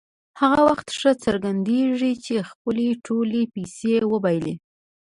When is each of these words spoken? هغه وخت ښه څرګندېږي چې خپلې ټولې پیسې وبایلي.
هغه 0.41 0.59
وخت 0.69 0.87
ښه 0.99 1.11
څرګندېږي 1.23 2.13
چې 2.25 2.35
خپلې 2.49 2.87
ټولې 3.05 3.41
پیسې 3.53 3.93
وبایلي. 4.11 4.55